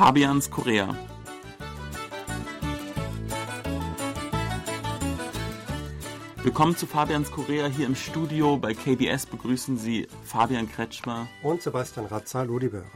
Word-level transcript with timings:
Fabians 0.00 0.50
Korea. 0.50 0.96
Willkommen 6.42 6.74
zu 6.74 6.86
Fabians 6.86 7.30
Korea 7.30 7.66
hier 7.66 7.84
im 7.84 7.94
Studio. 7.94 8.56
Bei 8.56 8.72
KBS 8.72 9.26
begrüßen 9.26 9.76
Sie 9.76 10.08
Fabian 10.24 10.72
Kretschmer 10.72 11.28
und 11.42 11.60
Sebastian 11.60 12.06
Ratzer, 12.06 12.46
Ludi 12.46 12.70
Böhrer. 12.70 12.86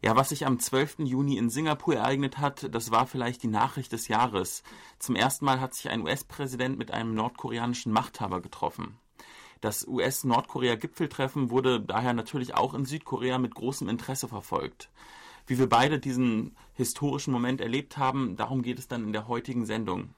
Ja, 0.00 0.16
was 0.16 0.30
sich 0.30 0.46
am 0.46 0.58
12. 0.58 1.00
Juni 1.00 1.36
in 1.36 1.50
Singapur 1.50 1.96
ereignet 1.96 2.38
hat, 2.38 2.74
das 2.74 2.90
war 2.90 3.06
vielleicht 3.06 3.42
die 3.42 3.48
Nachricht 3.48 3.92
des 3.92 4.08
Jahres. 4.08 4.62
Zum 4.98 5.16
ersten 5.16 5.44
Mal 5.44 5.60
hat 5.60 5.74
sich 5.74 5.90
ein 5.90 6.00
US-Präsident 6.00 6.78
mit 6.78 6.90
einem 6.90 7.14
nordkoreanischen 7.14 7.92
Machthaber 7.92 8.40
getroffen. 8.40 8.96
Das 9.60 9.86
US-Nordkorea-Gipfeltreffen 9.86 11.50
wurde 11.50 11.82
daher 11.82 12.14
natürlich 12.14 12.54
auch 12.54 12.72
in 12.72 12.86
Südkorea 12.86 13.36
mit 13.36 13.54
großem 13.54 13.90
Interesse 13.90 14.26
verfolgt. 14.26 14.88
Wie 15.46 15.58
wir 15.58 15.68
beide 15.68 15.98
diesen 15.98 16.56
historischen 16.72 17.32
Moment 17.32 17.60
erlebt 17.60 17.98
haben, 17.98 18.36
darum 18.36 18.62
geht 18.62 18.78
es 18.78 18.88
dann 18.88 19.04
in 19.04 19.12
der 19.12 19.28
heutigen 19.28 19.66
Sendung. 19.66 20.14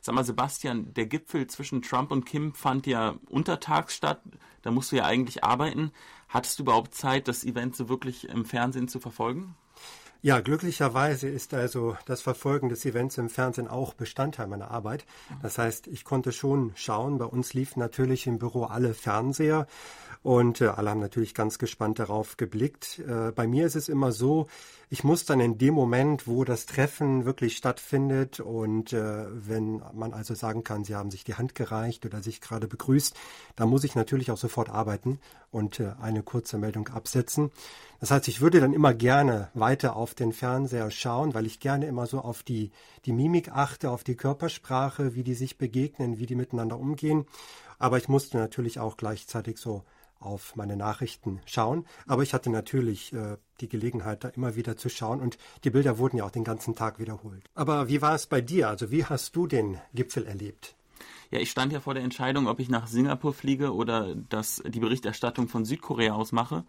Sag 0.00 0.14
mal, 0.14 0.24
Sebastian, 0.24 0.92
der 0.94 1.06
Gipfel 1.06 1.46
zwischen 1.46 1.82
Trump 1.82 2.10
und 2.10 2.24
Kim 2.24 2.54
fand 2.54 2.86
ja 2.86 3.16
untertags 3.28 3.94
statt. 3.94 4.20
Da 4.62 4.70
musst 4.70 4.90
du 4.90 4.96
ja 4.96 5.04
eigentlich 5.04 5.44
arbeiten. 5.44 5.92
Hattest 6.28 6.58
du 6.58 6.64
überhaupt 6.64 6.94
Zeit, 6.94 7.28
das 7.28 7.44
Event 7.44 7.76
so 7.76 7.88
wirklich 7.88 8.28
im 8.28 8.44
Fernsehen 8.44 8.88
zu 8.88 8.98
verfolgen? 8.98 9.54
Ja, 10.24 10.38
glücklicherweise 10.38 11.28
ist 11.28 11.52
also 11.52 11.96
das 12.06 12.22
Verfolgen 12.22 12.68
des 12.68 12.84
Events 12.84 13.18
im 13.18 13.28
Fernsehen 13.28 13.66
auch 13.66 13.92
Bestandteil 13.92 14.46
meiner 14.46 14.70
Arbeit. 14.70 15.04
Das 15.42 15.58
heißt, 15.58 15.88
ich 15.88 16.04
konnte 16.04 16.30
schon 16.30 16.70
schauen. 16.76 17.18
Bei 17.18 17.24
uns 17.24 17.54
liefen 17.54 17.80
natürlich 17.80 18.28
im 18.28 18.38
Büro 18.38 18.62
alle 18.62 18.94
Fernseher 18.94 19.66
und 20.22 20.60
äh, 20.60 20.68
alle 20.68 20.90
haben 20.90 21.00
natürlich 21.00 21.34
ganz 21.34 21.58
gespannt 21.58 21.98
darauf 21.98 22.36
geblickt. 22.36 23.00
Äh, 23.00 23.32
bei 23.32 23.48
mir 23.48 23.66
ist 23.66 23.74
es 23.74 23.88
immer 23.88 24.12
so, 24.12 24.46
ich 24.88 25.02
muss 25.02 25.24
dann 25.24 25.40
in 25.40 25.58
dem 25.58 25.74
Moment, 25.74 26.28
wo 26.28 26.44
das 26.44 26.66
Treffen 26.66 27.24
wirklich 27.24 27.56
stattfindet 27.56 28.38
und 28.38 28.92
äh, 28.92 29.24
wenn 29.30 29.82
man 29.92 30.12
also 30.12 30.34
sagen 30.34 30.62
kann, 30.62 30.84
sie 30.84 30.94
haben 30.94 31.10
sich 31.10 31.24
die 31.24 31.34
Hand 31.34 31.56
gereicht 31.56 32.06
oder 32.06 32.22
sich 32.22 32.40
gerade 32.40 32.68
begrüßt, 32.68 33.16
da 33.56 33.66
muss 33.66 33.82
ich 33.82 33.96
natürlich 33.96 34.30
auch 34.30 34.36
sofort 34.36 34.68
arbeiten 34.70 35.18
und 35.50 35.80
äh, 35.80 35.92
eine 36.00 36.22
kurze 36.22 36.58
Meldung 36.58 36.88
absetzen. 36.88 37.50
Das 37.98 38.10
heißt, 38.10 38.28
ich 38.28 38.40
würde 38.40 38.60
dann 38.60 38.72
immer 38.72 38.94
gerne 38.94 39.48
weiter 39.54 39.96
auf 39.96 40.11
den 40.14 40.32
Fernseher 40.32 40.90
schauen, 40.90 41.34
weil 41.34 41.46
ich 41.46 41.60
gerne 41.60 41.86
immer 41.86 42.06
so 42.06 42.20
auf 42.20 42.42
die, 42.42 42.70
die 43.04 43.12
Mimik 43.12 43.50
achte, 43.50 43.90
auf 43.90 44.04
die 44.04 44.16
Körpersprache, 44.16 45.14
wie 45.14 45.22
die 45.22 45.34
sich 45.34 45.58
begegnen, 45.58 46.18
wie 46.18 46.26
die 46.26 46.34
miteinander 46.34 46.78
umgehen. 46.78 47.26
Aber 47.78 47.98
ich 47.98 48.08
musste 48.08 48.36
natürlich 48.38 48.78
auch 48.78 48.96
gleichzeitig 48.96 49.58
so 49.58 49.84
auf 50.20 50.56
meine 50.56 50.76
Nachrichten 50.76 51.40
schauen. 51.46 51.84
Aber 52.06 52.22
ich 52.22 52.34
hatte 52.34 52.50
natürlich 52.50 53.12
äh, 53.12 53.36
die 53.60 53.68
Gelegenheit, 53.68 54.24
da 54.24 54.28
immer 54.28 54.56
wieder 54.56 54.76
zu 54.76 54.88
schauen 54.88 55.20
und 55.20 55.36
die 55.64 55.70
Bilder 55.70 55.98
wurden 55.98 56.16
ja 56.16 56.24
auch 56.24 56.30
den 56.30 56.44
ganzen 56.44 56.74
Tag 56.74 56.98
wiederholt. 56.98 57.44
Aber 57.54 57.88
wie 57.88 58.02
war 58.02 58.14
es 58.14 58.26
bei 58.26 58.40
dir? 58.40 58.68
Also 58.68 58.90
wie 58.90 59.04
hast 59.04 59.34
du 59.36 59.46
den 59.46 59.78
Gipfel 59.94 60.26
erlebt? 60.26 60.76
Ja, 61.30 61.38
ich 61.40 61.50
stand 61.50 61.72
ja 61.72 61.80
vor 61.80 61.94
der 61.94 62.02
Entscheidung, 62.02 62.46
ob 62.46 62.60
ich 62.60 62.68
nach 62.68 62.86
Singapur 62.86 63.32
fliege 63.32 63.72
oder 63.72 64.14
das, 64.14 64.62
die 64.66 64.80
Berichterstattung 64.80 65.48
von 65.48 65.64
Südkorea 65.64 66.12
aus 66.12 66.30
mache. 66.30 66.64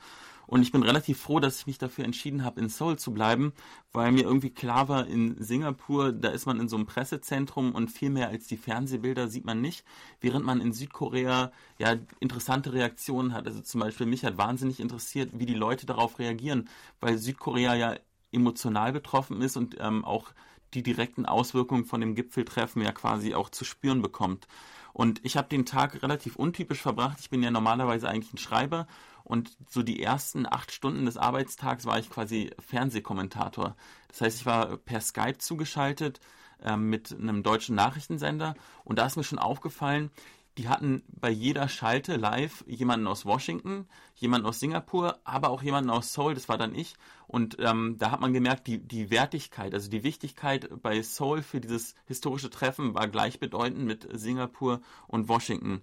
Und 0.54 0.62
ich 0.62 0.72
bin 0.72 0.84
relativ 0.84 1.20
froh, 1.20 1.40
dass 1.40 1.62
ich 1.62 1.66
mich 1.66 1.80
dafür 1.80 2.06
entschieden 2.06 2.44
habe, 2.44 2.62
in 2.62 2.70
Seoul 2.70 3.00
zu 3.00 3.12
bleiben, 3.12 3.54
weil 3.92 4.12
mir 4.12 4.22
irgendwie 4.22 4.52
klar 4.52 4.88
war, 4.88 5.08
in 5.08 5.36
Singapur, 5.42 6.12
da 6.12 6.30
ist 6.30 6.46
man 6.46 6.59
in 6.59 6.70
so 6.70 6.76
einem 6.76 6.86
Pressezentrum 6.86 7.73
und 7.73 7.90
viel 7.90 8.12
mehr 8.12 8.30
als 8.30 8.46
die 8.46 8.58
Fernsehbilder 8.58 9.30
sieht 9.30 9.46
man 9.46 9.62
nicht, 9.62 9.84
während 10.22 10.46
man 10.46 10.62
in 10.62 10.72
Südkorea 10.72 11.52
ja 11.80 11.96
interessante 12.20 12.72
Reaktionen 12.72 13.34
hat. 13.34 13.48
Also 13.48 13.62
zum 13.62 13.81
Beispiel 13.81 14.06
mich 14.06 14.26
hat 14.26 14.38
wahnsinnig 14.38 14.80
interessiert, 14.80 15.31
wie 15.34 15.48
die 15.48 15.56
Leute 15.56 15.88
darauf 15.88 16.19
reagieren, 16.19 16.70
weil 17.00 17.18
Südkorea 17.18 17.74
ja 17.74 17.96
emotional 18.31 18.94
betroffen 18.94 19.41
ist 19.41 19.58
und 19.58 19.78
ähm, 19.80 20.06
auch 20.06 20.34
die 20.75 20.84
direkten 20.84 21.25
Auswirkungen 21.25 21.85
von 21.85 22.00
dem 22.00 22.14
Gipfeltreffen 22.14 22.84
ja 22.84 22.91
quasi 22.91 23.34
auch 23.34 23.50
zu 23.50 23.66
spüren 23.66 24.03
bekommt. 24.03 24.47
Und 24.94 25.20
ich 25.26 25.38
habe 25.38 25.50
den 25.50 25.66
Tag 25.66 26.02
relativ 26.04 26.36
untypisch 26.36 26.81
verbracht. 26.81 27.18
Ich 27.20 27.30
bin 27.30 27.42
ja 27.42 27.52
normalerweise 27.52 28.08
eigentlich 28.08 28.34
ein 28.34 28.38
Schreiber 28.38 28.88
und 29.24 29.58
so 29.68 29.84
die 29.84 30.02
ersten 30.02 30.46
acht 30.46 30.72
Stunden 30.72 31.06
des 31.06 31.18
Arbeitstags 31.18 31.86
war 31.86 31.98
ich 31.98 32.09
quasi 32.09 32.52
Fernsehkommentator. 32.59 33.76
Das 34.09 34.22
heißt, 34.22 34.40
ich 34.42 34.46
war 34.46 34.78
per 34.78 35.02
Skype 35.02 35.40
zugeschaltet 35.40 36.20
äh, 36.62 36.78
mit 36.78 37.12
einem 37.12 37.42
deutschen 37.42 37.76
Nachrichtensender 37.76 38.56
und 38.84 39.00
da 39.00 39.06
ist 39.06 39.18
mir 39.18 39.24
schon 39.24 39.40
aufgefallen, 39.40 40.12
die 40.58 40.68
hatten 40.68 41.03
bei 41.08 41.30
jeder 41.30 41.68
Schalte 41.68 42.16
live 42.16 42.64
jemanden 42.68 43.08
aus 43.08 43.25
Washington, 43.25 43.88
jemanden 44.16 44.47
aus 44.47 44.59
Singapur, 44.59 45.19
aber 45.24 45.50
auch 45.50 45.64
jemanden 45.64 45.90
aus 45.90 46.14
Seoul, 46.14 46.36
das 46.36 46.47
war 46.47 46.58
dann 46.58 46.75
ich. 46.75 46.96
Und 47.28 47.58
ähm, 47.59 47.97
da 47.97 48.12
hat 48.12 48.22
man 48.22 48.34
gemerkt, 48.34 48.68
die, 48.68 48.78
die 48.80 49.09
Wertigkeit, 49.09 49.74
also 49.74 49.90
die 49.90 50.03
Wichtigkeit 50.03 50.69
bei 50.81 51.02
Seoul 51.02 51.41
für 51.41 51.59
dieses 51.59 51.96
historische 52.06 52.52
Treffen 52.52 52.94
war 52.94 53.08
gleichbedeutend 53.08 53.86
mit 53.86 54.08
Singapur 54.12 54.81
und 55.08 55.28
Washington. 55.28 55.81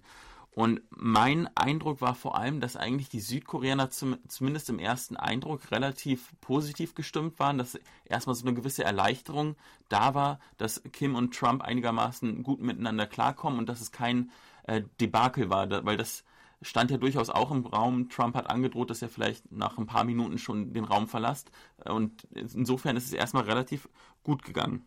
Und 0.53 0.81
mein 0.89 1.49
Eindruck 1.55 2.01
war 2.01 2.13
vor 2.13 2.37
allem, 2.37 2.59
dass 2.59 2.75
eigentlich 2.75 3.07
die 3.07 3.21
Südkoreaner 3.21 3.89
zum, 3.89 4.17
zumindest 4.27 4.69
im 4.69 4.79
ersten 4.79 5.15
Eindruck 5.15 5.71
relativ 5.71 6.33
positiv 6.41 6.93
gestimmt 6.93 7.39
waren, 7.39 7.57
dass 7.57 7.79
erstmal 8.03 8.35
so 8.35 8.45
eine 8.45 8.53
gewisse 8.53 8.83
Erleichterung 8.83 9.55
da 9.87 10.13
war, 10.13 10.39
dass 10.57 10.83
Kim 10.91 11.15
und 11.15 11.33
Trump 11.33 11.61
einigermaßen 11.61 12.43
gut 12.43 12.59
miteinander 12.59 13.07
klarkommen 13.07 13.59
und 13.59 13.69
dass 13.69 13.79
es 13.79 13.93
kein 13.93 14.31
äh, 14.63 14.81
Debakel 14.99 15.49
war, 15.49 15.67
da, 15.67 15.85
weil 15.85 15.95
das 15.95 16.25
stand 16.61 16.91
ja 16.91 16.97
durchaus 16.97 17.29
auch 17.29 17.51
im 17.51 17.65
Raum. 17.65 18.09
Trump 18.09 18.35
hat 18.35 18.49
angedroht, 18.49 18.89
dass 18.89 19.01
er 19.01 19.09
vielleicht 19.09 19.51
nach 19.51 19.77
ein 19.77 19.87
paar 19.87 20.03
Minuten 20.03 20.37
schon 20.37 20.73
den 20.73 20.83
Raum 20.83 21.07
verlässt. 21.07 21.49
Und 21.85 22.27
insofern 22.33 22.97
ist 22.97 23.05
es 23.05 23.13
erstmal 23.13 23.43
relativ 23.43 23.89
gut 24.23 24.43
gegangen. 24.43 24.85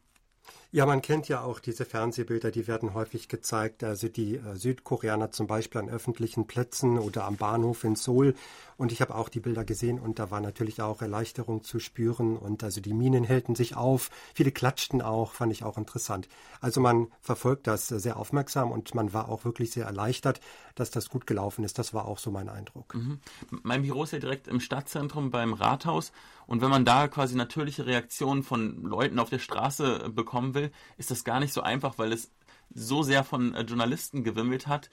Ja, 0.75 0.87
man 0.87 1.03
kennt 1.03 1.29
ja 1.29 1.41
auch 1.41 1.61
diese 1.61 1.85
Fernsehbilder, 1.85 2.51
die 2.51 2.67
werden 2.67 2.95
häufig 2.95 3.29
gezeigt. 3.29 3.85
Also 3.85 4.09
die 4.09 4.39
äh, 4.39 4.57
Südkoreaner 4.57 5.31
zum 5.31 5.47
Beispiel 5.47 5.81
an 5.81 5.89
öffentlichen 5.89 6.49
Plätzen 6.49 6.99
oder 6.99 7.27
am 7.27 7.37
Bahnhof 7.37 7.85
in 7.85 7.95
Seoul. 7.95 8.35
Und 8.77 8.91
ich 8.91 9.01
habe 9.01 9.15
auch 9.15 9.29
die 9.29 9.39
Bilder 9.39 9.65
gesehen 9.65 10.01
und 10.01 10.19
da 10.19 10.33
war 10.33 10.41
natürlich 10.41 10.83
auch 10.83 11.01
Erleichterung 11.01 11.63
zu 11.63 11.79
spüren. 11.79 12.37
Und 12.37 12.65
also 12.65 12.81
die 12.81 12.93
Minen 12.93 13.23
hellten 13.23 13.55
sich 13.55 13.77
auf. 13.77 14.11
Viele 14.34 14.51
klatschten 14.51 15.01
auch, 15.01 15.34
fand 15.34 15.53
ich 15.53 15.63
auch 15.63 15.79
interessant. 15.79 16.29
Also 16.61 16.81
man 16.81 17.07
verfolgt 17.21 17.69
das 17.69 17.87
sehr 17.87 18.17
aufmerksam 18.17 18.73
und 18.73 18.97
man 18.97 19.13
war 19.13 19.29
auch 19.29 19.45
wirklich 19.45 19.71
sehr 19.71 19.87
erleichtert, 19.87 20.41
dass 20.75 20.91
das 20.91 21.09
gut 21.09 21.29
gelaufen 21.29 21.63
ist. 21.63 21.79
Das 21.79 21.95
war 21.95 22.07
auch 22.07 22.19
so 22.19 22.33
mein 22.33 22.49
Eindruck. 22.49 22.97
Mhm. 22.97 23.21
Mein 23.63 23.83
Büro 23.83 24.03
ist 24.03 24.13
ja 24.13 24.19
direkt 24.19 24.49
im 24.49 24.59
Stadtzentrum 24.59 25.31
beim 25.31 25.53
Rathaus. 25.53 26.11
Und 26.47 26.61
wenn 26.61 26.71
man 26.71 26.84
da 26.84 27.09
quasi 27.09 27.37
natürliche 27.37 27.87
Reaktionen 27.87 28.43
von 28.43 28.83
Leuten 28.83 29.19
auf 29.19 29.31
der 29.31 29.39
Straße 29.39 30.11
bekommen 30.11 30.55
will, 30.55 30.64
will, 30.65 30.73
ist 30.97 31.11
das 31.11 31.25
gar 31.25 31.41
nicht 31.41 31.53
so 31.53 31.63
einfach, 31.63 31.99
weil 31.99 32.13
es 32.13 32.31
so 32.75 33.03
sehr 33.03 33.25
von 33.25 33.55
äh, 33.55 33.63
Journalisten 33.63 34.25
gewimmelt 34.25 34.67
hat. 34.67 34.91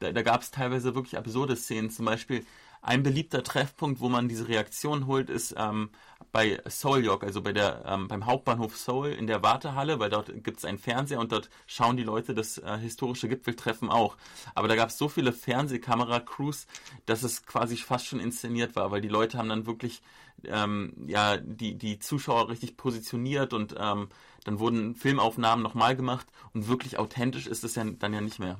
Da, 0.00 0.12
da 0.12 0.22
gab 0.22 0.42
es 0.42 0.50
teilweise 0.50 0.94
wirklich 0.94 1.16
absurde 1.16 1.56
Szenen. 1.56 1.90
Zum 1.90 2.04
Beispiel 2.04 2.44
ein 2.84 3.02
beliebter 3.02 3.42
Treffpunkt, 3.42 4.00
wo 4.00 4.10
man 4.10 4.28
diese 4.28 4.46
Reaktion 4.46 5.06
holt, 5.06 5.30
ist 5.30 5.54
ähm, 5.56 5.88
bei 6.32 6.60
Seoul-Yok, 6.66 7.24
also 7.24 7.40
bei 7.40 7.54
der, 7.54 7.82
ähm, 7.86 8.08
beim 8.08 8.26
Hauptbahnhof 8.26 8.76
Seoul 8.76 9.08
in 9.08 9.26
der 9.26 9.42
Wartehalle, 9.42 9.98
weil 10.00 10.10
dort 10.10 10.44
gibt 10.44 10.58
es 10.58 10.66
einen 10.66 10.78
Fernseher 10.78 11.18
und 11.18 11.32
dort 11.32 11.48
schauen 11.66 11.96
die 11.96 12.02
Leute 12.02 12.34
das 12.34 12.58
äh, 12.58 12.76
historische 12.76 13.28
Gipfeltreffen 13.28 13.88
auch. 13.88 14.18
Aber 14.54 14.68
da 14.68 14.76
gab 14.76 14.90
es 14.90 14.98
so 14.98 15.08
viele 15.08 15.32
Fernsehkamera-Crews, 15.32 16.66
dass 17.06 17.22
es 17.22 17.46
quasi 17.46 17.78
fast 17.78 18.06
schon 18.06 18.20
inszeniert 18.20 18.76
war, 18.76 18.90
weil 18.90 19.00
die 19.00 19.08
Leute 19.08 19.38
haben 19.38 19.48
dann 19.48 19.66
wirklich 19.66 20.02
ähm, 20.44 20.92
ja, 21.06 21.38
die, 21.38 21.76
die 21.76 21.98
Zuschauer 21.98 22.50
richtig 22.50 22.76
positioniert 22.76 23.54
und 23.54 23.74
ähm, 23.78 24.10
dann 24.44 24.58
wurden 24.58 24.94
Filmaufnahmen 24.94 25.62
nochmal 25.62 25.96
gemacht 25.96 26.26
und 26.52 26.68
wirklich 26.68 26.98
authentisch 26.98 27.46
ist 27.46 27.64
es 27.64 27.76
ja 27.76 27.84
dann 27.84 28.12
ja 28.12 28.20
nicht 28.20 28.40
mehr. 28.40 28.58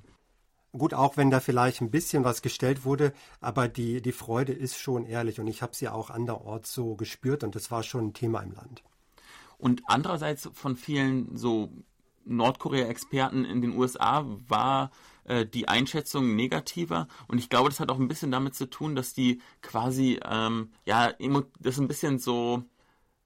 Gut, 0.77 0.93
auch 0.93 1.17
wenn 1.17 1.31
da 1.31 1.39
vielleicht 1.39 1.81
ein 1.81 1.93
bisschen 1.93 2.25
was 2.25 2.43
gestellt 2.43 2.85
wurde, 2.85 3.13
aber 3.41 3.69
die, 3.69 4.03
die 4.03 4.11
Freude 4.11 4.53
ist 4.53 4.77
schon 4.77 5.07
ehrlich 5.07 5.39
und 5.39 5.47
ich 5.47 5.63
habe 5.63 5.75
sie 5.75 5.89
auch 5.89 6.11
anderorts 6.11 6.75
so 6.75 6.97
gespürt 6.97 7.45
und 7.45 7.55
das 7.55 7.71
war 7.71 7.85
schon 7.85 8.09
ein 8.09 8.13
Thema 8.13 8.41
im 8.41 8.53
Land. 8.55 8.83
Und 9.57 9.83
andererseits 9.87 10.51
von 10.53 10.77
vielen 10.77 11.37
so 11.37 11.71
Nordkorea-Experten 12.25 13.45
in 13.45 13.63
den 13.63 13.77
USA 13.79 14.25
war 14.49 14.91
äh, 15.25 15.47
die 15.47 15.69
Einschätzung 15.69 16.35
negativer 16.35 17.07
und 17.29 17.39
ich 17.39 17.51
glaube, 17.51 17.69
das 17.69 17.79
hat 17.79 17.91
auch 17.93 18.01
ein 18.01 18.09
bisschen 18.09 18.33
damit 18.33 18.57
zu 18.57 18.69
tun, 18.69 18.97
dass 18.97 19.15
die 19.15 19.41
quasi 19.63 20.19
ähm, 20.29 20.73
ja 20.87 21.13
das 21.61 21.79
ein 21.79 21.87
bisschen 21.87 22.19
so 22.19 22.65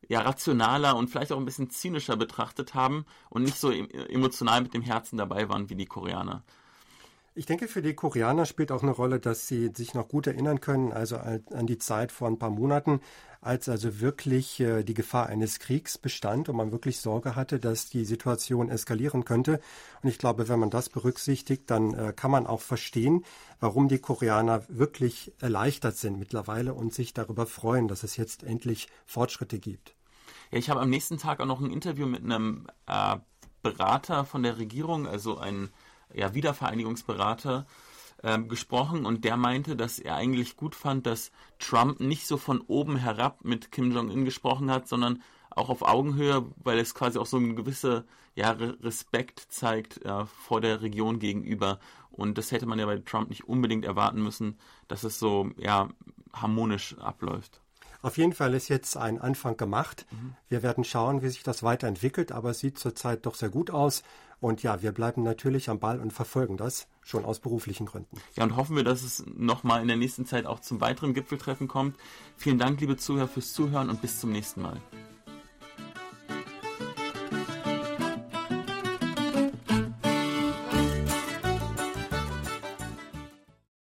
ja 0.08 0.20
rationaler 0.20 0.96
und 0.96 1.08
vielleicht 1.08 1.32
auch 1.32 1.38
ein 1.38 1.46
bisschen 1.46 1.70
zynischer 1.70 2.16
betrachtet 2.16 2.74
haben 2.74 3.06
und 3.30 3.42
nicht 3.44 3.58
so 3.58 3.70
emotional 3.70 4.60
mit 4.62 4.74
dem 4.74 4.82
Herzen 4.82 5.16
dabei 5.16 5.48
waren 5.48 5.70
wie 5.70 5.76
die 5.76 5.86
Koreaner. 5.86 6.44
Ich 7.38 7.46
denke, 7.46 7.68
für 7.68 7.82
die 7.82 7.94
Koreaner 7.94 8.46
spielt 8.46 8.72
auch 8.72 8.82
eine 8.82 8.90
Rolle, 8.90 9.20
dass 9.20 9.46
sie 9.46 9.70
sich 9.72 9.94
noch 9.94 10.08
gut 10.08 10.26
erinnern 10.26 10.60
können, 10.60 10.92
also 10.92 11.18
an 11.18 11.68
die 11.68 11.78
Zeit 11.78 12.10
vor 12.10 12.26
ein 12.26 12.40
paar 12.40 12.50
Monaten, 12.50 13.00
als 13.40 13.68
also 13.68 14.00
wirklich 14.00 14.58
äh, 14.58 14.82
die 14.82 14.92
Gefahr 14.92 15.28
eines 15.28 15.60
Kriegs 15.60 15.98
bestand 15.98 16.48
und 16.48 16.56
man 16.56 16.72
wirklich 16.72 16.98
Sorge 16.98 17.36
hatte, 17.36 17.60
dass 17.60 17.90
die 17.90 18.04
Situation 18.04 18.68
eskalieren 18.68 19.24
könnte. 19.24 19.60
Und 20.02 20.08
ich 20.08 20.18
glaube, 20.18 20.48
wenn 20.48 20.58
man 20.58 20.70
das 20.70 20.88
berücksichtigt, 20.88 21.70
dann 21.70 21.94
äh, 21.94 22.12
kann 22.12 22.32
man 22.32 22.48
auch 22.48 22.60
verstehen, 22.60 23.24
warum 23.60 23.86
die 23.86 24.00
Koreaner 24.00 24.64
wirklich 24.68 25.32
erleichtert 25.38 25.96
sind 25.96 26.18
mittlerweile 26.18 26.74
und 26.74 26.92
sich 26.92 27.14
darüber 27.14 27.46
freuen, 27.46 27.86
dass 27.86 28.02
es 28.02 28.16
jetzt 28.16 28.42
endlich 28.42 28.88
Fortschritte 29.06 29.60
gibt. 29.60 29.94
Ja, 30.50 30.58
ich 30.58 30.70
habe 30.70 30.80
am 30.80 30.90
nächsten 30.90 31.18
Tag 31.18 31.38
auch 31.38 31.46
noch 31.46 31.60
ein 31.60 31.70
Interview 31.70 32.08
mit 32.08 32.24
einem 32.24 32.66
äh, 32.88 33.18
Berater 33.62 34.24
von 34.24 34.42
der 34.42 34.58
Regierung, 34.58 35.06
also 35.06 35.38
ein 35.38 35.70
ja, 36.14 36.34
Wiedervereinigungsberater, 36.34 37.66
ähm, 38.22 38.48
gesprochen 38.48 39.06
und 39.06 39.24
der 39.24 39.36
meinte, 39.36 39.76
dass 39.76 39.98
er 39.98 40.16
eigentlich 40.16 40.56
gut 40.56 40.74
fand, 40.74 41.06
dass 41.06 41.30
Trump 41.58 42.00
nicht 42.00 42.26
so 42.26 42.36
von 42.36 42.60
oben 42.60 42.96
herab 42.96 43.44
mit 43.44 43.70
Kim 43.70 43.92
Jong-un 43.92 44.24
gesprochen 44.24 44.70
hat, 44.70 44.88
sondern 44.88 45.22
auch 45.50 45.68
auf 45.68 45.82
Augenhöhe, 45.82 46.44
weil 46.56 46.78
es 46.78 46.94
quasi 46.94 47.18
auch 47.18 47.26
so 47.26 47.36
ein 47.36 47.56
gewisser 47.56 48.04
ja, 48.34 48.50
Respekt 48.50 49.46
zeigt 49.48 50.04
äh, 50.04 50.26
vor 50.26 50.60
der 50.60 50.82
Region 50.82 51.18
gegenüber. 51.18 51.80
Und 52.10 52.38
das 52.38 52.52
hätte 52.52 52.66
man 52.66 52.78
ja 52.78 52.86
bei 52.86 52.98
Trump 52.98 53.28
nicht 53.28 53.44
unbedingt 53.44 53.84
erwarten 53.84 54.22
müssen, 54.22 54.58
dass 54.88 55.04
es 55.04 55.18
so 55.18 55.50
ja, 55.56 55.88
harmonisch 56.32 56.96
abläuft. 56.98 57.60
Auf 58.00 58.16
jeden 58.16 58.32
Fall 58.32 58.54
ist 58.54 58.68
jetzt 58.68 58.96
ein 58.96 59.20
Anfang 59.20 59.56
gemacht. 59.56 60.06
Mhm. 60.10 60.34
Wir 60.48 60.62
werden 60.62 60.84
schauen, 60.84 61.22
wie 61.22 61.28
sich 61.28 61.42
das 61.42 61.62
weiterentwickelt, 61.62 62.32
aber 62.32 62.50
es 62.50 62.60
sieht 62.60 62.78
zurzeit 62.78 63.26
doch 63.26 63.34
sehr 63.34 63.48
gut 63.48 63.70
aus. 63.70 64.02
Und 64.40 64.62
ja, 64.62 64.82
wir 64.82 64.92
bleiben 64.92 65.24
natürlich 65.24 65.68
am 65.68 65.80
Ball 65.80 65.98
und 65.98 66.12
verfolgen 66.12 66.56
das, 66.56 66.86
schon 67.02 67.24
aus 67.24 67.40
beruflichen 67.40 67.86
Gründen. 67.86 68.18
Ja, 68.36 68.44
und 68.44 68.54
hoffen 68.54 68.76
wir, 68.76 68.84
dass 68.84 69.02
es 69.02 69.24
nochmal 69.26 69.82
in 69.82 69.88
der 69.88 69.96
nächsten 69.96 70.26
Zeit 70.26 70.46
auch 70.46 70.60
zum 70.60 70.80
weiteren 70.80 71.12
Gipfeltreffen 71.12 71.66
kommt. 71.66 71.96
Vielen 72.36 72.58
Dank, 72.58 72.80
liebe 72.80 72.96
Zuhörer, 72.96 73.26
fürs 73.26 73.52
Zuhören 73.52 73.90
und 73.90 74.00
bis 74.00 74.20
zum 74.20 74.30
nächsten 74.30 74.62
Mal. 74.62 74.80